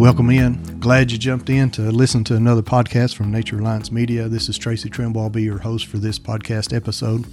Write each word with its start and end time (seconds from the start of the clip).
Welcome 0.00 0.30
in. 0.30 0.80
Glad 0.80 1.12
you 1.12 1.18
jumped 1.18 1.50
in 1.50 1.70
to 1.72 1.82
listen 1.82 2.24
to 2.24 2.34
another 2.34 2.62
podcast 2.62 3.14
from 3.14 3.30
Nature 3.30 3.56
Reliance 3.56 3.92
Media. 3.92 4.28
This 4.28 4.48
is 4.48 4.56
Tracy 4.56 4.88
Trimble. 4.88 5.20
I'll 5.20 5.28
be 5.28 5.42
your 5.42 5.58
host 5.58 5.88
for 5.88 5.98
this 5.98 6.18
podcast 6.18 6.74
episode. 6.74 7.26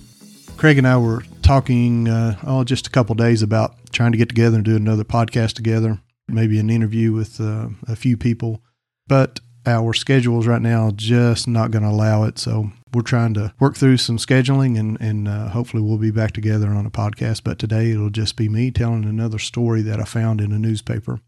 Craig 0.57 0.77
and 0.77 0.85
I 0.85 0.97
were 0.97 1.23
talking, 1.41 2.09
uh, 2.09 2.37
oh, 2.45 2.65
just 2.65 2.85
a 2.85 2.89
couple 2.89 3.15
days 3.15 3.41
about 3.41 3.77
trying 3.93 4.11
to 4.11 4.17
get 4.17 4.27
together 4.27 4.57
and 4.57 4.65
do 4.65 4.75
another 4.75 5.05
podcast 5.05 5.53
together, 5.53 6.01
maybe 6.27 6.59
an 6.59 6.69
interview 6.69 7.13
with 7.13 7.39
uh, 7.39 7.69
a 7.87 7.95
few 7.95 8.17
people. 8.17 8.61
But 9.07 9.39
our 9.65 9.93
schedules 9.93 10.45
right 10.45 10.61
now 10.61 10.91
just 10.93 11.47
not 11.47 11.71
going 11.71 11.83
to 11.83 11.89
allow 11.89 12.25
it. 12.25 12.37
So 12.37 12.69
we're 12.93 13.01
trying 13.01 13.33
to 13.35 13.53
work 13.61 13.77
through 13.77 13.95
some 13.95 14.17
scheduling 14.17 14.77
and, 14.77 14.99
and 14.99 15.29
uh, 15.29 15.47
hopefully 15.47 15.81
we'll 15.81 15.99
be 15.99 16.11
back 16.11 16.33
together 16.33 16.67
on 16.71 16.85
a 16.85 16.91
podcast. 16.91 17.45
But 17.45 17.59
today 17.59 17.91
it'll 17.91 18.09
just 18.09 18.35
be 18.35 18.49
me 18.49 18.71
telling 18.71 19.05
another 19.05 19.39
story 19.39 19.81
that 19.83 20.01
I 20.01 20.03
found 20.03 20.41
in 20.41 20.51
a 20.51 20.59
newspaper. 20.59 21.21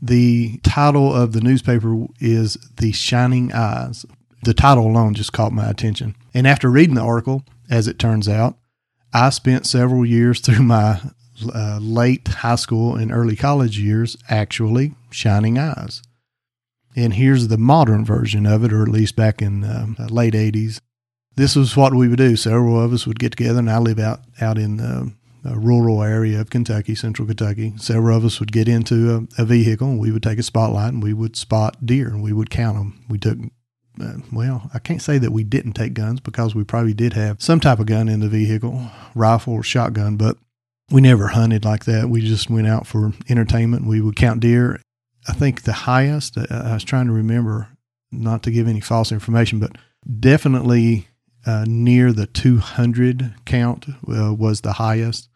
The 0.00 0.58
title 0.58 1.12
of 1.12 1.32
the 1.32 1.40
newspaper 1.40 2.06
is 2.20 2.54
The 2.76 2.92
Shining 2.92 3.52
Eyes. 3.52 4.06
The 4.44 4.54
title 4.54 4.86
alone 4.86 5.14
just 5.14 5.32
caught 5.32 5.52
my 5.52 5.68
attention. 5.68 6.14
And 6.32 6.46
after 6.46 6.70
reading 6.70 6.94
the 6.94 7.02
article, 7.02 7.44
as 7.68 7.88
it 7.88 7.98
turns 7.98 8.28
out, 8.28 8.56
I 9.12 9.30
spent 9.30 9.66
several 9.66 10.06
years 10.06 10.40
through 10.40 10.62
my 10.62 11.00
uh, 11.52 11.78
late 11.80 12.28
high 12.28 12.56
school 12.56 12.96
and 12.96 13.12
early 13.12 13.36
college 13.36 13.78
years 13.78 14.16
actually 14.28 14.94
shining 15.10 15.58
eyes. 15.58 16.02
And 16.96 17.14
here's 17.14 17.48
the 17.48 17.58
modern 17.58 18.04
version 18.04 18.46
of 18.46 18.64
it, 18.64 18.72
or 18.72 18.82
at 18.82 18.88
least 18.88 19.16
back 19.16 19.40
in 19.42 19.64
um, 19.64 19.96
the 19.98 20.12
late 20.12 20.34
80s. 20.34 20.80
This 21.36 21.54
was 21.54 21.76
what 21.76 21.94
we 21.94 22.08
would 22.08 22.18
do. 22.18 22.34
Several 22.34 22.80
of 22.80 22.92
us 22.92 23.06
would 23.06 23.20
get 23.20 23.32
together, 23.32 23.60
and 23.60 23.70
I 23.70 23.78
live 23.78 24.00
out, 24.00 24.20
out 24.40 24.58
in 24.58 24.80
um, 24.80 25.17
a 25.44 25.58
rural 25.58 26.02
area 26.02 26.40
of 26.40 26.50
Kentucky, 26.50 26.94
central 26.94 27.26
Kentucky. 27.26 27.74
Several 27.76 28.16
of 28.16 28.24
us 28.24 28.40
would 28.40 28.52
get 28.52 28.68
into 28.68 29.28
a, 29.38 29.42
a, 29.42 29.44
vehicle 29.44 29.88
and 29.88 30.00
we 30.00 30.10
would 30.10 30.22
take 30.22 30.38
a 30.38 30.42
spotlight 30.42 30.92
and 30.92 31.02
we 31.02 31.12
would 31.12 31.36
spot 31.36 31.84
deer 31.84 32.08
and 32.08 32.22
we 32.22 32.32
would 32.32 32.50
count 32.50 32.76
them. 32.76 33.04
We 33.08 33.18
took, 33.18 33.38
uh, 34.00 34.14
well, 34.32 34.70
I 34.74 34.78
can't 34.78 35.02
say 35.02 35.18
that 35.18 35.32
we 35.32 35.44
didn't 35.44 35.74
take 35.74 35.94
guns 35.94 36.20
because 36.20 36.54
we 36.54 36.64
probably 36.64 36.94
did 36.94 37.12
have 37.12 37.42
some 37.42 37.60
type 37.60 37.78
of 37.78 37.86
gun 37.86 38.08
in 38.08 38.20
the 38.20 38.28
vehicle, 38.28 38.90
rifle 39.14 39.54
or 39.54 39.62
shotgun, 39.62 40.16
but 40.16 40.36
we 40.90 41.00
never 41.00 41.28
hunted 41.28 41.64
like 41.64 41.84
that. 41.84 42.08
We 42.08 42.20
just 42.22 42.50
went 42.50 42.66
out 42.66 42.86
for 42.86 43.12
entertainment. 43.28 43.86
We 43.86 44.00
would 44.00 44.16
count 44.16 44.40
deer. 44.40 44.80
I 45.28 45.32
think 45.32 45.62
the 45.62 45.72
highest, 45.72 46.38
uh, 46.38 46.46
I 46.50 46.74
was 46.74 46.84
trying 46.84 47.06
to 47.06 47.12
remember 47.12 47.68
not 48.10 48.42
to 48.44 48.50
give 48.50 48.66
any 48.66 48.80
false 48.80 49.12
information, 49.12 49.58
but 49.58 49.76
definitely 50.18 51.08
uh, 51.46 51.64
near 51.66 52.12
the 52.12 52.26
200 52.26 53.34
count 53.44 53.86
uh, 53.88 54.34
was 54.34 54.60
the 54.60 54.74
highest. 54.74 55.28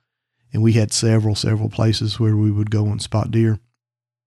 And 0.53 0.63
we 0.63 0.75
had 0.75 0.93
several, 0.93 1.35
several 1.35 1.71
places 1.71 2.21
where 2.21 2.37
we 2.37 2.51
would 2.51 2.71
go 2.71 2.87
and 2.87 3.01
spot 3.01 3.31
deer. 3.31 3.59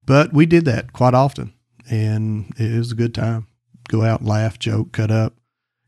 But 0.05 0.33
we 0.33 0.45
did 0.45 0.65
that 0.65 0.93
quite 0.93 1.13
often. 1.13 1.53
And 1.89 2.51
it 2.57 2.77
was 2.77 2.91
a 2.91 2.95
good 2.95 3.13
time. 3.13 3.47
Go 3.89 4.01
out, 4.01 4.23
laugh, 4.23 4.57
joke, 4.57 4.91
cut 4.91 5.11
up. 5.11 5.35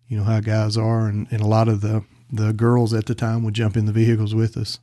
You 0.07 0.17
know 0.17 0.23
how 0.23 0.39
guys 0.39 0.77
are. 0.77 1.07
And, 1.07 1.27
and 1.31 1.41
a 1.41 1.47
lot 1.47 1.67
of 1.67 1.81
the, 1.81 2.03
the 2.31 2.53
girls 2.53 2.93
at 2.93 3.07
the 3.07 3.15
time 3.15 3.43
would 3.43 3.55
jump 3.55 3.75
in 3.75 3.85
the 3.85 3.91
vehicles 3.91 4.35
with 4.35 4.55
us. 4.57 4.79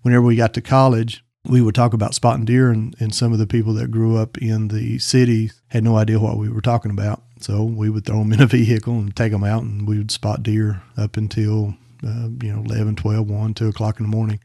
Whenever 0.00 0.24
we 0.24 0.36
got 0.36 0.54
to 0.54 0.62
college, 0.62 1.24
we 1.48 1.62
would 1.62 1.74
talk 1.74 1.92
about 1.92 2.14
spotting 2.14 2.44
deer, 2.44 2.70
and, 2.70 2.94
and 2.98 3.14
some 3.14 3.32
of 3.32 3.38
the 3.38 3.46
people 3.46 3.74
that 3.74 3.90
grew 3.90 4.16
up 4.16 4.38
in 4.38 4.68
the 4.68 4.98
city 4.98 5.50
had 5.68 5.84
no 5.84 5.96
idea 5.96 6.20
what 6.20 6.38
we 6.38 6.48
were 6.48 6.60
talking 6.60 6.90
about. 6.90 7.22
So 7.40 7.64
we 7.64 7.90
would 7.90 8.04
throw 8.04 8.18
them 8.18 8.32
in 8.32 8.40
a 8.40 8.46
vehicle 8.46 8.94
and 8.94 9.14
take 9.14 9.32
them 9.32 9.44
out, 9.44 9.62
and 9.62 9.86
we 9.86 9.98
would 9.98 10.10
spot 10.10 10.42
deer 10.42 10.82
up 10.96 11.16
until, 11.16 11.74
uh, 12.06 12.28
you 12.42 12.52
know, 12.52 12.62
11, 12.64 12.96
12, 12.96 13.28
1, 13.28 13.54
2 13.54 13.68
o'clock 13.68 13.98
in 14.00 14.04
the 14.04 14.16
morning. 14.16 14.40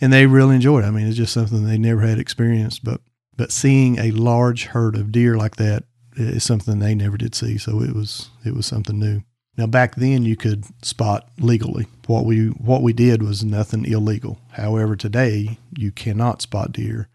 And 0.00 0.12
they 0.12 0.26
really 0.26 0.54
enjoyed 0.54 0.84
it. 0.84 0.86
I 0.86 0.90
mean, 0.90 1.06
it's 1.06 1.16
just 1.16 1.32
something 1.32 1.64
they 1.64 1.78
never 1.78 2.00
had 2.00 2.18
experienced. 2.18 2.84
But, 2.84 3.00
but 3.36 3.52
seeing 3.52 3.98
a 3.98 4.12
large 4.12 4.66
herd 4.66 4.96
of 4.96 5.12
deer 5.12 5.36
like 5.36 5.56
that 5.56 5.84
is 6.16 6.42
something 6.42 6.78
they 6.78 6.94
never 6.94 7.16
did 7.16 7.34
see. 7.34 7.58
So 7.58 7.82
it 7.82 7.94
was, 7.94 8.30
it 8.44 8.54
was 8.54 8.66
something 8.66 8.98
new. 8.98 9.22
Now 9.56 9.66
back 9.66 9.96
then 9.96 10.24
you 10.24 10.36
could 10.36 10.64
spot 10.84 11.28
legally. 11.38 11.86
What 12.06 12.24
we 12.24 12.46
what 12.48 12.82
we 12.82 12.92
did 12.92 13.22
was 13.22 13.44
nothing 13.44 13.84
illegal. 13.84 14.40
However, 14.52 14.96
today 14.96 15.58
you 15.76 15.92
cannot 15.92 16.42
spot 16.42 16.72
deer. 16.72 17.08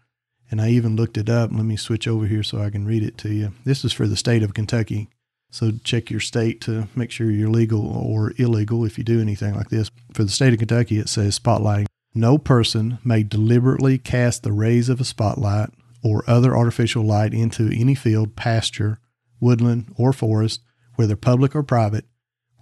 And 0.50 0.60
I 0.60 0.68
even 0.70 0.94
looked 0.94 1.18
it 1.18 1.28
up. 1.28 1.50
Let 1.52 1.64
me 1.64 1.76
switch 1.76 2.06
over 2.06 2.26
here 2.26 2.44
so 2.44 2.60
I 2.60 2.70
can 2.70 2.86
read 2.86 3.02
it 3.02 3.18
to 3.18 3.32
you. 3.32 3.52
This 3.64 3.84
is 3.84 3.92
for 3.92 4.06
the 4.06 4.16
state 4.16 4.44
of 4.44 4.54
Kentucky. 4.54 5.08
So 5.50 5.72
check 5.82 6.10
your 6.10 6.20
state 6.20 6.60
to 6.62 6.88
make 6.94 7.10
sure 7.10 7.30
you're 7.30 7.50
legal 7.50 7.84
or 7.84 8.32
illegal 8.36 8.84
if 8.84 8.98
you 8.98 9.04
do 9.04 9.20
anything 9.20 9.54
like 9.54 9.70
this. 9.70 9.90
For 10.12 10.22
the 10.22 10.30
state 10.30 10.52
of 10.52 10.58
Kentucky, 10.58 10.98
it 10.98 11.08
says 11.08 11.38
spotlighting. 11.38 11.86
No 12.14 12.38
person 12.38 12.98
may 13.04 13.22
deliberately 13.22 13.98
cast 13.98 14.42
the 14.42 14.52
rays 14.52 14.88
of 14.88 15.00
a 15.00 15.04
spotlight 15.04 15.70
or 16.02 16.24
other 16.26 16.56
artificial 16.56 17.04
light 17.04 17.34
into 17.34 17.70
any 17.74 17.94
field, 17.94 18.36
pasture, 18.36 18.98
woodland, 19.40 19.92
or 19.96 20.12
forest, 20.12 20.60
whether 20.94 21.16
public 21.16 21.54
or 21.54 21.62
private, 21.62 22.06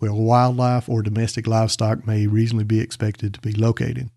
where 0.05 0.13
wildlife 0.13 0.87
or 0.87 1.01
domestic 1.01 1.47
livestock 1.47 2.07
may 2.07 2.27
reasonably 2.27 2.65
be 2.65 2.79
expected 2.79 3.33
to 3.33 3.41
be 3.41 3.53
located. 3.53 4.11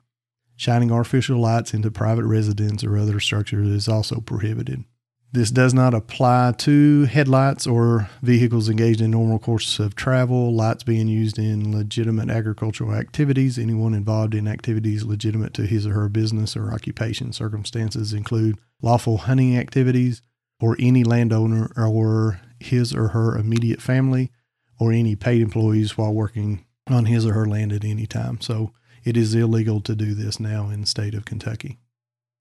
Shining 0.57 0.91
artificial 0.91 1.39
lights 1.39 1.73
into 1.73 1.89
private 1.89 2.25
residence 2.25 2.83
or 2.83 2.97
other 2.97 3.21
structures 3.21 3.69
is 3.69 3.87
also 3.87 4.19
prohibited. 4.19 4.83
This 5.31 5.49
does 5.49 5.73
not 5.73 5.93
apply 5.93 6.55
to 6.57 7.05
headlights 7.05 7.65
or 7.65 8.09
vehicles 8.21 8.67
engaged 8.67 8.99
in 8.99 9.11
normal 9.11 9.39
courses 9.39 9.79
of 9.79 9.95
travel, 9.95 10.53
lights 10.53 10.83
being 10.83 11.07
used 11.07 11.39
in 11.39 11.73
legitimate 11.73 12.29
agricultural 12.29 12.93
activities, 12.93 13.57
anyone 13.57 13.93
involved 13.93 14.35
in 14.35 14.45
activities 14.45 15.05
legitimate 15.05 15.53
to 15.53 15.65
his 15.65 15.87
or 15.87 15.93
her 15.93 16.09
business 16.09 16.57
or 16.57 16.73
occupation. 16.73 17.31
Circumstances 17.31 18.11
include 18.11 18.59
lawful 18.81 19.19
hunting 19.19 19.57
activities, 19.57 20.21
or 20.59 20.75
any 20.79 21.05
landowner 21.05 21.71
or 21.77 22.41
his 22.59 22.93
or 22.93 23.09
her 23.09 23.37
immediate 23.37 23.81
family, 23.81 24.31
or 24.79 24.91
any 24.91 25.15
paid 25.15 25.41
employees 25.41 25.97
while 25.97 26.13
working 26.13 26.65
on 26.87 27.05
his 27.05 27.25
or 27.25 27.33
her 27.33 27.45
land 27.45 27.73
at 27.73 27.83
any 27.83 28.05
time. 28.05 28.39
So 28.41 28.71
it 29.03 29.17
is 29.17 29.33
illegal 29.33 29.81
to 29.81 29.95
do 29.95 30.13
this 30.13 30.39
now 30.39 30.69
in 30.69 30.81
the 30.81 30.87
state 30.87 31.13
of 31.13 31.25
Kentucky. 31.25 31.79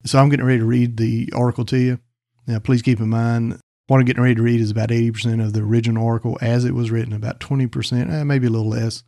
So 0.05 0.19
I'm 0.19 0.29
getting 0.29 0.45
ready 0.45 0.59
to 0.59 0.65
read 0.65 0.97
the 0.97 1.31
article 1.35 1.65
to 1.65 1.77
you. 1.77 1.99
Now, 2.45 2.59
please 2.59 2.81
keep 2.81 2.99
in 2.99 3.09
mind, 3.09 3.59
what 3.87 3.99
I'm 3.99 4.05
getting 4.05 4.23
ready 4.23 4.35
to 4.35 4.41
read 4.41 4.61
is 4.61 4.71
about 4.71 4.89
80% 4.89 5.43
of 5.43 5.53
the 5.53 5.61
original 5.61 6.05
article 6.05 6.37
as 6.41 6.65
it 6.65 6.73
was 6.73 6.91
written, 6.91 7.13
about 7.13 7.39
20%, 7.39 8.11
eh, 8.11 8.23
maybe 8.23 8.47
a 8.47 8.49
little 8.49 8.69
less, 8.69 9.03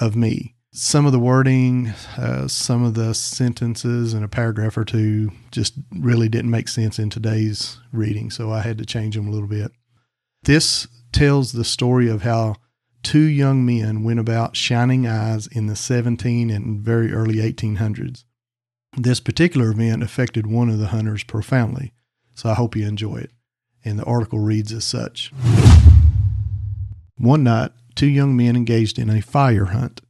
of 0.00 0.16
me. 0.16 0.54
some 0.76 1.06
of 1.06 1.12
the 1.12 1.20
wording, 1.20 1.92
uh, 2.16 2.48
some 2.48 2.82
of 2.82 2.94
the 2.94 3.14
sentences, 3.14 4.12
and 4.12 4.24
a 4.24 4.28
paragraph 4.28 4.76
or 4.76 4.84
two 4.84 5.30
just 5.52 5.74
really 5.96 6.28
didn't 6.28 6.50
make 6.50 6.66
sense 6.66 6.98
in 6.98 7.08
today's 7.08 7.78
reading, 7.92 8.28
so 8.28 8.50
I 8.50 8.60
had 8.60 8.78
to 8.78 8.84
change 8.84 9.14
them 9.14 9.28
a 9.28 9.30
little 9.30 9.46
bit. 9.46 9.70
This 10.42 10.88
tells 11.14 11.52
the 11.52 11.64
story 11.64 12.08
of 12.08 12.22
how 12.22 12.56
two 13.02 13.22
young 13.22 13.64
men 13.64 14.02
went 14.02 14.18
about 14.18 14.56
shining 14.56 15.06
eyes 15.06 15.46
in 15.46 15.66
the 15.66 15.76
17 15.76 16.50
and 16.50 16.80
very 16.80 17.12
early 17.12 17.36
1800s. 17.36 18.24
This 18.96 19.20
particular 19.20 19.70
event 19.70 20.02
affected 20.02 20.46
one 20.46 20.68
of 20.68 20.78
the 20.78 20.88
hunters 20.88 21.24
profoundly, 21.24 21.92
so 22.34 22.50
I 22.50 22.54
hope 22.54 22.76
you 22.76 22.86
enjoy 22.86 23.16
it. 23.16 23.30
And 23.84 23.98
the 23.98 24.04
article 24.04 24.38
reads 24.40 24.72
as 24.72 24.84
such 24.84 25.32
One 27.16 27.44
night, 27.44 27.72
two 27.94 28.08
young 28.08 28.36
men 28.36 28.56
engaged 28.56 28.98
in 28.98 29.08
a 29.08 29.22
fire 29.22 29.66
hunt. 29.66 30.00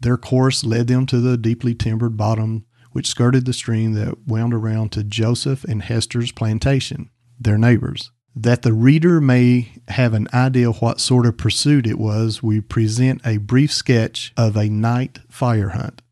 Their 0.00 0.16
course 0.16 0.64
led 0.64 0.86
them 0.86 1.06
to 1.06 1.20
the 1.20 1.36
deeply 1.36 1.74
timbered 1.74 2.16
bottom 2.16 2.66
which 2.92 3.06
skirted 3.06 3.44
the 3.44 3.52
stream 3.52 3.92
that 3.92 4.26
wound 4.26 4.54
around 4.54 4.90
to 4.92 5.04
Joseph 5.04 5.62
and 5.64 5.82
Hester's 5.82 6.32
plantation, 6.32 7.10
their 7.38 7.58
neighbors. 7.58 8.10
That 8.40 8.62
the 8.62 8.72
reader 8.72 9.20
may 9.20 9.72
have 9.88 10.14
an 10.14 10.28
idea 10.32 10.70
what 10.70 11.00
sort 11.00 11.26
of 11.26 11.36
pursuit 11.36 11.88
it 11.88 11.98
was, 11.98 12.40
we 12.40 12.60
present 12.60 13.20
a 13.26 13.38
brief 13.38 13.72
sketch 13.72 14.32
of 14.36 14.56
a 14.56 14.68
night 14.68 15.18
fire 15.28 15.70
hunt. 15.70 16.02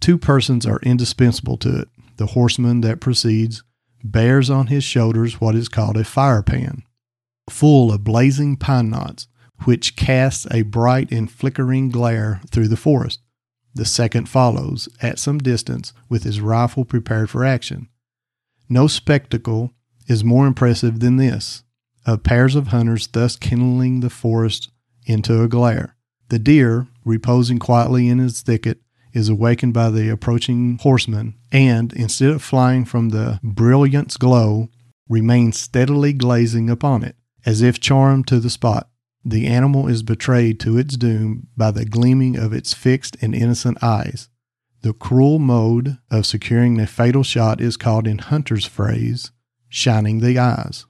Two 0.00 0.16
persons 0.16 0.64
are 0.64 0.80
indispensable 0.82 1.58
to 1.58 1.80
it. 1.80 1.88
The 2.16 2.28
horseman 2.28 2.80
that 2.80 3.02
proceeds 3.02 3.62
bears 4.02 4.48
on 4.48 4.68
his 4.68 4.84
shoulders 4.84 5.38
what 5.38 5.54
is 5.54 5.68
called 5.68 5.98
a 5.98 6.04
fire 6.04 6.42
pan, 6.42 6.82
full 7.50 7.92
of 7.92 8.04
blazing 8.04 8.56
pine 8.56 8.88
knots, 8.88 9.28
which 9.64 9.96
casts 9.96 10.46
a 10.50 10.62
bright 10.62 11.12
and 11.12 11.30
flickering 11.30 11.90
glare 11.90 12.40
through 12.50 12.68
the 12.68 12.78
forest. 12.78 13.20
The 13.74 13.84
second 13.84 14.30
follows, 14.30 14.88
at 15.02 15.18
some 15.18 15.40
distance, 15.40 15.92
with 16.08 16.22
his 16.22 16.40
rifle 16.40 16.86
prepared 16.86 17.28
for 17.28 17.44
action. 17.44 17.90
No 18.66 18.86
spectacle 18.86 19.74
is 20.06 20.24
more 20.24 20.46
impressive 20.46 21.00
than 21.00 21.16
this 21.16 21.64
of 22.06 22.22
pairs 22.22 22.54
of 22.54 22.68
hunters 22.68 23.06
thus 23.08 23.36
kindling 23.36 24.00
the 24.00 24.10
forest 24.10 24.70
into 25.04 25.42
a 25.42 25.48
glare. 25.48 25.96
The 26.28 26.38
deer, 26.38 26.86
reposing 27.04 27.58
quietly 27.58 28.08
in 28.08 28.18
his 28.18 28.42
thicket, 28.42 28.80
is 29.12 29.28
awakened 29.28 29.74
by 29.74 29.90
the 29.90 30.08
approaching 30.08 30.78
horseman, 30.78 31.34
and 31.50 31.92
instead 31.92 32.30
of 32.30 32.42
flying 32.42 32.84
from 32.84 33.10
the 33.10 33.40
brilliant's 33.42 34.16
glow, 34.16 34.68
remains 35.08 35.58
steadily 35.58 36.12
glazing 36.12 36.68
upon 36.68 37.02
it, 37.02 37.16
as 37.44 37.62
if 37.62 37.80
charmed 37.80 38.26
to 38.28 38.40
the 38.40 38.50
spot 38.50 38.88
the 39.28 39.48
animal 39.48 39.88
is 39.88 40.04
betrayed 40.04 40.60
to 40.60 40.78
its 40.78 40.96
doom 40.96 41.48
by 41.56 41.72
the 41.72 41.84
gleaming 41.84 42.36
of 42.36 42.52
its 42.52 42.72
fixed 42.72 43.16
and 43.20 43.34
innocent 43.34 43.76
eyes. 43.82 44.28
The 44.82 44.92
cruel 44.92 45.40
mode 45.40 45.98
of 46.12 46.26
securing 46.26 46.78
a 46.78 46.86
fatal 46.86 47.24
shot 47.24 47.60
is 47.60 47.76
called, 47.76 48.06
in 48.06 48.18
hunter's 48.18 48.66
phrase, 48.66 49.32
shining 49.68 50.20
the 50.20 50.38
eyes. 50.38 50.86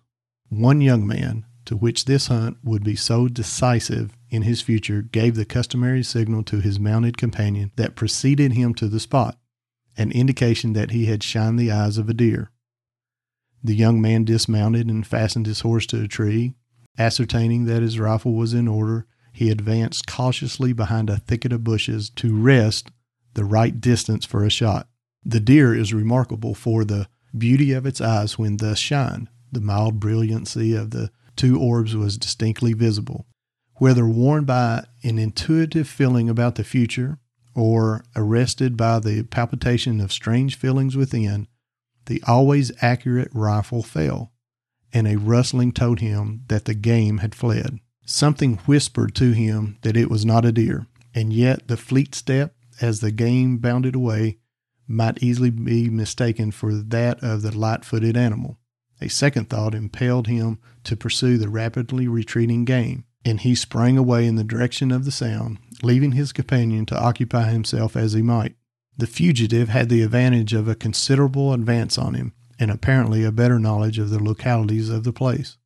One 0.49 0.81
young 0.81 1.07
man, 1.07 1.45
to 1.65 1.77
which 1.77 2.05
this 2.05 2.29
hunt 2.29 2.59
would 2.63 2.85
be 2.85 2.97
so 2.97 3.29
decisive 3.29 4.17
in 4.31 4.43
his 4.43 4.63
future, 4.63 5.03
gave 5.03 5.35
the 5.35 5.45
customary 5.45 6.03
signal 6.03 6.43
to 6.45 6.61
his 6.61 6.79
mounted 6.79 7.17
companion 7.17 7.73
that 7.77 7.97
preceded 7.97 8.53
him 8.53 8.75
to 8.75 8.89
the 8.89 9.01
spot, 9.01 9.39
an 9.97 10.13
indication 10.13 10.73
that 10.75 10.91
he 10.93 11.07
had 11.07 11.23
shined 11.23 11.59
the 11.59 11.73
eyes 11.73 11.99
of 11.99 12.09
a 12.09 12.15
deer. 12.15 12.51
The 13.63 13.75
young 13.75 14.01
man 14.01 14.25
dismounted 14.25 14.89
and 14.89 15.07
fastened 15.07 15.47
his 15.47 15.61
horse 15.61 15.87
to 15.87 16.03
a 16.03 16.09
tree, 16.09 16.55
Ascertaining 16.99 17.67
that 17.67 17.83
his 17.83 17.99
rifle 17.99 18.33
was 18.35 18.55
in 18.55 18.67
order, 18.67 19.07
he 19.33 19.51
advanced 19.51 20.07
cautiously 20.07 20.73
behind 20.73 21.11
a 21.11 21.19
thicket 21.19 21.53
of 21.53 21.65
bushes 21.65 22.09
to 22.11 22.35
rest 22.35 22.91
the 23.35 23.45
right 23.45 23.81
distance 23.81 24.25
for 24.25 24.45
a 24.45 24.51
shot. 24.51 24.89
The 25.25 25.41
deer 25.41 25.75
is 25.75 25.93
remarkable 25.93 26.55
for 26.55 26.85
the 26.85 27.09
beauty 27.37 27.73
of 27.73 27.85
its 27.85 28.01
eyes 28.01 28.39
when 28.39 28.57
thus 28.57 28.79
shined. 28.79 29.29
The 29.57 29.63
mild 29.63 29.99
brilliancy 29.99 30.75
of 30.75 30.91
the 30.91 31.11
two 31.35 31.59
orbs 31.59 31.97
was 31.97 32.19
distinctly 32.19 32.75
visible. 32.75 33.25
Whether 33.77 34.07
warned 34.07 34.47
by 34.47 34.85
an 35.03 35.19
intuitive 35.19 35.89
feeling 35.89 36.29
about 36.29 36.57
the 36.57 36.63
future 36.63 37.21
or 37.55 38.05
arrested 38.15 38.77
by 38.77 38.99
the 38.99 39.23
palpitation 39.23 39.99
of 40.03 40.13
strange 40.13 40.57
feelings 40.59 40.95
within, 40.95 41.49
the 42.05 42.23
always 42.27 42.71
accurate 42.83 43.31
rifle 43.33 43.83
fell 43.83 44.31
and 44.93 45.09
a 45.09 45.17
rustling 45.17 45.73
told 45.73 46.01
him 46.01 46.43
that 46.49 46.67
the 46.67 46.75
game 46.75 47.19
had 47.19 47.35
fled. 47.35 47.81
Something 48.05 48.59
whispered 48.67 49.15
to 49.15 49.33
him 49.33 49.79
that 49.81 49.97
it 49.97 50.11
was 50.11 50.27
not 50.27 50.45
a 50.45 50.53
deer, 50.53 50.87
and 51.15 51.33
yet 51.33 51.67
the 51.69 51.79
fleet 51.79 52.15
step 52.15 52.55
as 52.83 53.01
the 53.01 53.11
game 53.11 53.57
bounded 53.57 53.95
away 53.95 54.37
might 54.87 55.23
easily 55.23 55.49
be 55.49 55.89
mistaken 55.89 56.51
for 56.51 56.75
that 56.75 57.25
of 57.25 57.41
the 57.41 57.57
light 57.57 57.87
footed 57.87 58.19
animal. 58.19 58.59
A 59.01 59.09
second 59.09 59.51
thought 59.51 59.75
impelled 59.75 60.27
him 60.27 60.59
to 60.85 60.97
pursue 60.97 61.37
the 61.37 61.49
rapidly 61.49 62.09
retreating 62.09 62.65
game, 62.65 63.05
and 63.25 63.41
he 63.41 63.55
sprang 63.55 63.99
away 63.99 64.27
in 64.27 64.37
the 64.37 64.45
direction 64.45 64.91
of 64.91 65.05
the 65.05 65.11
sound, 65.11 65.59
leaving 65.83 66.13
his 66.13 66.33
companion 66.33 66.87
to 66.87 66.99
occupy 66.99 67.51
himself 67.51 67.97
as 67.97 68.13
he 68.15 68.23
might. 68.23 68.57
The 68.97 69.07
fugitive 69.07 69.69
had 69.69 69.89
the 69.89 70.03
advantage 70.03 70.55
of 70.55 70.69
a 70.69 70.75
considerable 70.75 71.53
advance 71.53 71.99
on 71.99 72.15
him, 72.15 72.33
and 72.59 72.71
apparently 72.71 73.25
a 73.25 73.33
better 73.33 73.59
knowledge 73.59 73.99
of 73.99 74.09
the 74.09 74.23
localities 74.23 74.89
of 74.89 75.05
the 75.05 75.13
place. 75.13 75.59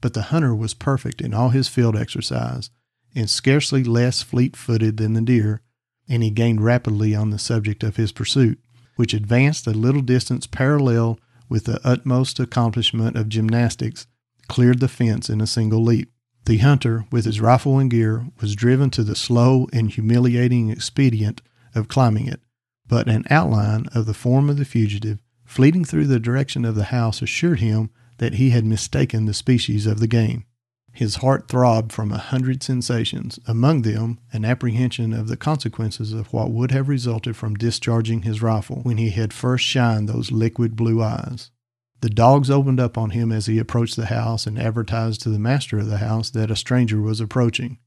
But 0.00 0.14
the 0.14 0.22
hunter 0.22 0.54
was 0.54 0.74
perfect 0.74 1.20
in 1.20 1.32
all 1.32 1.50
his 1.50 1.68
field 1.68 1.96
exercise, 1.96 2.70
and 3.14 3.30
scarcely 3.30 3.84
less 3.84 4.22
fleet 4.22 4.56
footed 4.56 4.96
than 4.96 5.12
the 5.12 5.20
deer, 5.20 5.60
and 6.08 6.22
he 6.22 6.30
gained 6.30 6.64
rapidly 6.64 7.14
on 7.14 7.30
the 7.30 7.38
subject 7.38 7.84
of 7.84 7.96
his 7.96 8.10
pursuit, 8.10 8.58
which 8.96 9.14
advanced 9.14 9.66
a 9.66 9.72
little 9.72 10.02
distance 10.02 10.46
parallel 10.46 11.20
with 11.50 11.64
the 11.64 11.80
utmost 11.86 12.40
accomplishment 12.40 13.16
of 13.16 13.28
gymnastics, 13.28 14.06
cleared 14.48 14.80
the 14.80 14.88
fence 14.88 15.28
in 15.28 15.42
a 15.42 15.46
single 15.46 15.82
leap. 15.82 16.10
The 16.46 16.56
hunter, 16.58 17.04
with 17.12 17.26
his 17.26 17.40
rifle 17.40 17.78
and 17.78 17.90
gear, 17.90 18.26
was 18.40 18.56
driven 18.56 18.88
to 18.90 19.02
the 19.02 19.14
slow 19.14 19.66
and 19.72 19.90
humiliating 19.90 20.70
expedient 20.70 21.42
of 21.74 21.88
climbing 21.88 22.26
it, 22.26 22.40
but 22.86 23.08
an 23.08 23.24
outline 23.28 23.86
of 23.94 24.06
the 24.06 24.14
form 24.14 24.48
of 24.48 24.56
the 24.56 24.64
fugitive 24.64 25.18
fleeting 25.44 25.84
through 25.84 26.06
the 26.06 26.20
direction 26.20 26.64
of 26.64 26.76
the 26.76 26.84
house 26.84 27.20
assured 27.20 27.58
him 27.58 27.90
that 28.18 28.34
he 28.34 28.50
had 28.50 28.64
mistaken 28.64 29.26
the 29.26 29.34
species 29.34 29.84
of 29.84 29.98
the 29.98 30.06
game. 30.06 30.44
His 30.92 31.16
heart 31.16 31.48
throbbed 31.48 31.92
from 31.92 32.12
a 32.12 32.18
hundred 32.18 32.62
sensations, 32.62 33.38
among 33.46 33.82
them 33.82 34.18
an 34.32 34.44
apprehension 34.44 35.12
of 35.12 35.28
the 35.28 35.36
consequences 35.36 36.12
of 36.12 36.32
what 36.32 36.50
would 36.50 36.72
have 36.72 36.88
resulted 36.88 37.36
from 37.36 37.54
discharging 37.54 38.22
his 38.22 38.42
rifle 38.42 38.80
when 38.82 38.98
he 38.98 39.10
had 39.10 39.32
first 39.32 39.64
shined 39.64 40.08
those 40.08 40.32
liquid 40.32 40.76
blue 40.76 41.02
eyes. 41.02 41.50
The 42.00 42.10
dogs 42.10 42.50
opened 42.50 42.80
up 42.80 42.96
on 42.96 43.10
him 43.10 43.30
as 43.30 43.46
he 43.46 43.58
approached 43.58 43.96
the 43.96 44.06
house 44.06 44.46
and 44.46 44.58
advertised 44.58 45.20
to 45.22 45.28
the 45.28 45.38
master 45.38 45.78
of 45.78 45.86
the 45.86 45.98
house 45.98 46.30
that 46.30 46.50
a 46.50 46.56
stranger 46.56 47.00
was 47.00 47.20
approaching. 47.20 47.78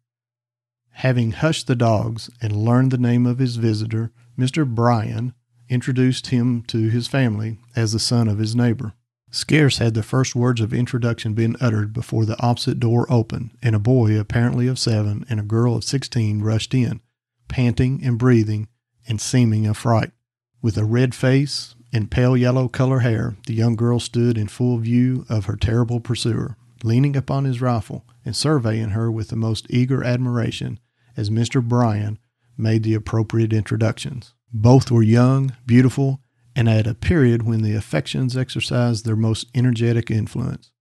Having 0.91 1.31
hushed 1.31 1.67
the 1.67 1.75
dogs 1.75 2.29
and 2.41 2.55
learned 2.55 2.91
the 2.91 2.97
name 2.97 3.25
of 3.25 3.39
his 3.39 3.55
visitor, 3.55 4.11
Mr. 4.37 4.67
Bryan, 4.67 5.33
introduced 5.67 6.27
him 6.27 6.61
to 6.63 6.89
his 6.89 7.07
family 7.07 7.59
as 7.75 7.91
the 7.91 7.99
son 7.99 8.27
of 8.27 8.37
his 8.37 8.55
neighbor. 8.55 8.93
Scarce 9.33 9.79
had 9.79 9.95
the 9.95 10.03
first 10.03 10.35
words 10.35 10.61
of 10.61 10.75
introduction 10.75 11.33
been 11.33 11.57
uttered 11.59 11.91
before 11.91 12.23
the 12.23 12.39
opposite 12.39 12.79
door 12.79 13.11
opened, 13.11 13.49
and 13.63 13.75
a 13.75 13.79
boy 13.79 14.15
apparently 14.19 14.67
of 14.67 14.77
seven 14.77 15.25
and 15.27 15.39
a 15.39 15.43
girl 15.43 15.75
of 15.75 15.83
sixteen 15.83 16.43
rushed 16.43 16.75
in, 16.75 17.01
panting 17.47 18.03
and 18.03 18.19
breathing 18.19 18.67
and 19.07 19.19
seeming 19.19 19.65
affright. 19.65 20.11
With 20.61 20.77
a 20.77 20.85
red 20.85 21.15
face 21.15 21.73
and 21.91 22.11
pale 22.11 22.37
yellow 22.37 22.67
color 22.67 22.99
hair, 22.99 23.35
the 23.47 23.55
young 23.55 23.75
girl 23.75 23.99
stood 23.99 24.37
in 24.37 24.49
full 24.49 24.77
view 24.77 25.25
of 25.27 25.45
her 25.45 25.55
terrible 25.55 25.99
pursuer, 25.99 26.55
leaning 26.83 27.15
upon 27.15 27.45
his 27.45 27.59
rifle 27.59 28.05
and 28.23 28.35
surveying 28.35 28.89
her 28.89 29.11
with 29.11 29.29
the 29.29 29.35
most 29.35 29.65
eager 29.67 30.03
admiration 30.03 30.79
as 31.17 31.31
Mr. 31.31 31.67
Bryan 31.67 32.19
made 32.55 32.83
the 32.83 32.93
appropriate 32.93 33.51
introductions. 33.51 34.35
Both 34.53 34.91
were 34.91 35.01
young, 35.01 35.55
beautiful, 35.65 36.21
and 36.55 36.69
at 36.69 36.87
a 36.87 36.93
period 36.93 37.43
when 37.43 37.61
the 37.61 37.75
affections 37.75 38.37
exercised 38.37 39.05
their 39.05 39.15
most 39.15 39.47
energetic 39.55 40.11
influence. 40.11 40.71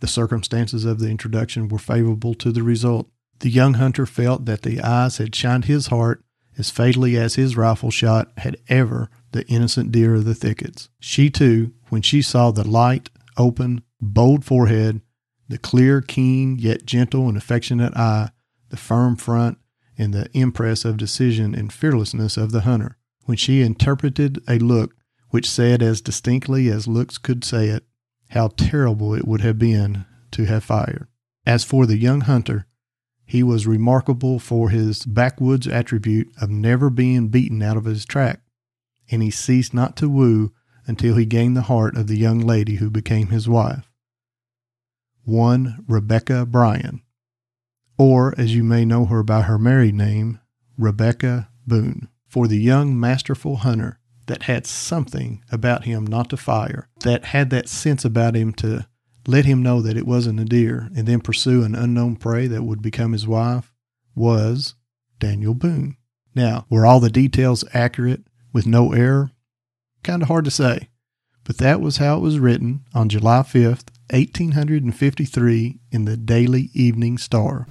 The 0.00 0.06
circumstances 0.06 0.84
of 0.84 0.98
the 0.98 1.08
introduction 1.08 1.68
were 1.68 1.78
favorable 1.78 2.34
to 2.34 2.52
the 2.52 2.62
result. 2.62 3.08
The 3.38 3.50
young 3.50 3.74
hunter 3.74 4.06
felt 4.06 4.44
that 4.44 4.62
the 4.62 4.80
eyes 4.80 5.18
had 5.18 5.34
shined 5.34 5.66
his 5.66 5.86
heart 5.86 6.22
as 6.58 6.70
fatally 6.70 7.16
as 7.16 7.34
his 7.34 7.56
rifle 7.56 7.90
shot 7.90 8.30
had 8.38 8.56
ever 8.68 9.10
the 9.32 9.46
innocent 9.46 9.92
deer 9.92 10.14
of 10.14 10.24
the 10.24 10.34
thickets. 10.34 10.88
She 11.00 11.30
too, 11.30 11.72
when 11.88 12.02
she 12.02 12.22
saw 12.22 12.50
the 12.50 12.66
light, 12.66 13.10
open, 13.36 13.82
bold 14.00 14.44
forehead, 14.44 15.00
the 15.48 15.58
clear, 15.58 16.00
keen, 16.00 16.58
yet 16.58 16.86
gentle 16.86 17.28
and 17.28 17.36
affectionate 17.36 17.94
eye, 17.96 18.30
the 18.70 18.76
firm 18.76 19.16
front, 19.16 19.58
and 19.98 20.12
the 20.12 20.28
impress 20.32 20.84
of 20.84 20.96
decision 20.96 21.54
and 21.54 21.72
fearlessness 21.72 22.36
of 22.36 22.52
the 22.52 22.62
hunter, 22.62 22.96
when 23.24 23.36
she 23.36 23.62
interpreted 23.62 24.42
a 24.48 24.58
look 24.58 24.95
which 25.36 25.50
said 25.50 25.82
as 25.82 26.00
distinctly 26.00 26.70
as 26.70 26.88
looks 26.88 27.18
could 27.18 27.44
say 27.44 27.68
it, 27.68 27.84
how 28.30 28.48
terrible 28.48 29.12
it 29.12 29.28
would 29.28 29.42
have 29.42 29.58
been 29.58 30.06
to 30.30 30.46
have 30.46 30.64
fired. 30.64 31.06
As 31.44 31.62
for 31.62 31.84
the 31.84 31.98
young 31.98 32.22
hunter, 32.22 32.66
He 33.26 33.42
was 33.42 33.66
remarkable 33.66 34.38
for 34.38 34.70
his 34.70 35.04
backwoods 35.04 35.66
attribute 35.66 36.32
of 36.40 36.48
never 36.48 36.88
being 36.88 37.28
beaten 37.28 37.60
out 37.60 37.76
of 37.76 37.84
his 37.84 38.06
track, 38.06 38.40
and 39.10 39.22
he 39.22 39.30
ceased 39.30 39.74
not 39.74 39.94
to 39.96 40.08
woo 40.08 40.54
until 40.86 41.16
he 41.16 41.26
gained 41.26 41.54
the 41.54 41.68
heart 41.68 41.98
of 41.98 42.06
the 42.06 42.16
young 42.16 42.40
lady 42.40 42.76
who 42.76 42.88
became 42.88 43.26
his 43.26 43.46
wife. 43.46 43.90
One 45.24 45.84
Rebecca 45.86 46.46
Bryan, 46.46 47.02
or 47.98 48.34
as 48.40 48.54
you 48.54 48.64
may 48.64 48.86
know 48.86 49.04
her 49.04 49.22
by 49.22 49.42
her 49.42 49.58
married 49.58 49.96
name, 49.96 50.40
Rebecca 50.78 51.50
Boone, 51.66 52.08
for 52.26 52.48
the 52.48 52.56
young 52.56 52.98
masterful 52.98 53.56
hunter 53.56 53.98
that 54.26 54.44
had 54.44 54.66
something 54.66 55.42
about 55.50 55.84
him 55.84 56.06
not 56.06 56.30
to 56.30 56.36
fire, 56.36 56.88
that 57.00 57.26
had 57.26 57.50
that 57.50 57.68
sense 57.68 58.04
about 58.04 58.34
him 58.34 58.52
to 58.54 58.86
let 59.26 59.44
him 59.44 59.62
know 59.62 59.80
that 59.82 59.96
it 59.96 60.06
wasn't 60.06 60.40
a 60.40 60.44
deer, 60.44 60.88
and 60.94 61.06
then 61.06 61.20
pursue 61.20 61.64
an 61.64 61.74
unknown 61.74 62.16
prey 62.16 62.46
that 62.46 62.62
would 62.62 62.82
become 62.82 63.12
his 63.12 63.26
wife, 63.26 63.72
was 64.14 64.74
Daniel 65.18 65.54
Boone. 65.54 65.96
Now, 66.34 66.66
were 66.68 66.86
all 66.86 67.00
the 67.00 67.10
details 67.10 67.64
accurate 67.72 68.24
with 68.52 68.66
no 68.66 68.92
error? 68.92 69.30
Kind 70.02 70.22
of 70.22 70.28
hard 70.28 70.44
to 70.44 70.50
say, 70.50 70.90
but 71.44 71.58
that 71.58 71.80
was 71.80 71.96
how 71.96 72.16
it 72.16 72.20
was 72.20 72.38
written 72.38 72.84
on 72.94 73.08
July 73.08 73.40
5th, 73.40 73.90
1853, 74.10 75.80
in 75.90 76.04
the 76.04 76.16
Daily 76.16 76.70
Evening 76.74 77.18
Star. 77.18 77.66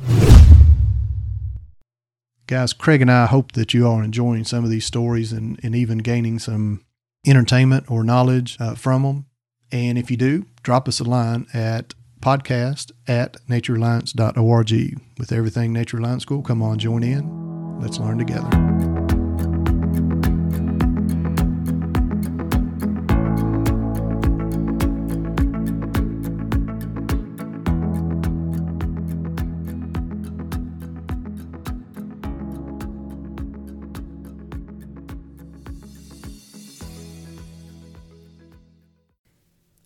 Guys, 2.48 2.74
Craig 2.74 3.02
and 3.02 3.12
I 3.12 3.26
hope 3.26 3.54
that 3.54 3.74
you 3.74 3.88
are 3.88 4.04
enjoying 4.04 4.44
some 4.44 4.64
of 4.64 4.70
these 4.70 4.86
stories 4.86 5.32
and, 5.32 5.60
and 5.64 5.76
even 5.76 5.98
gaining 5.98 6.38
some 6.38 6.86
entertainment 7.26 7.90
or 7.90 8.04
knowledge 8.04 8.56
uh, 8.60 8.76
from 8.76 9.02
them. 9.02 9.26
And 9.72 9.98
if 9.98 10.12
you 10.12 10.18
do, 10.18 10.46
drop 10.62 10.88
us 10.88 11.00
a 11.00 11.04
line 11.04 11.48
at 11.54 11.96
podcast 12.22 12.92
at 13.08 13.38
naturereliance.org. 13.48 15.02
With 15.18 15.32
everything 15.32 15.74
Nature 15.74 15.98
Reliance 15.98 16.24
School, 16.24 16.44
come 16.44 16.62
on, 16.62 16.78
join 16.78 17.02
in. 17.02 17.80
Let's 17.80 17.98
learn 17.98 18.20
together. 18.20 18.95